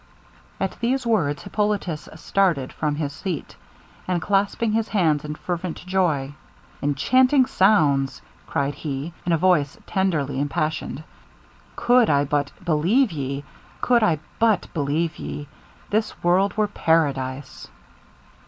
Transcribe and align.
At 0.59 0.79
these 0.79 1.05
words 1.05 1.43
Hippolitus 1.43 2.09
started 2.15 2.73
from 2.73 2.95
his 2.95 3.13
seat, 3.13 3.55
and 4.07 4.19
clasping 4.19 4.71
his 4.71 4.87
hands 4.87 5.23
in 5.23 5.35
fervent 5.35 5.85
joy, 5.85 6.33
'Enchanting 6.81 7.45
sounds!' 7.45 8.23
cried 8.47 8.73
he, 8.73 9.13
in 9.27 9.31
a 9.31 9.37
voice 9.37 9.77
tenderly 9.85 10.39
impassioned; 10.39 11.03
'could 11.75 12.09
I 12.09 12.25
but 12.25 12.51
believe 12.65 13.11
ye! 13.11 13.43
could 13.81 14.01
I 14.01 14.17
but 14.39 14.65
believe 14.73 15.19
ye 15.19 15.47
this 15.91 16.15
world 16.23 16.57
were 16.57 16.67
paradise!' 16.67 17.67